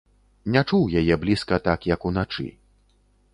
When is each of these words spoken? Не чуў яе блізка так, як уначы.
Не 0.53 0.61
чуў 0.69 0.87
яе 1.01 1.17
блізка 1.25 1.59
так, 1.67 1.85
як 1.93 2.09
уначы. 2.11 2.47